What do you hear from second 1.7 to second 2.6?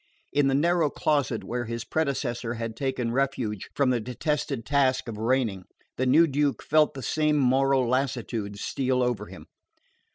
predecessor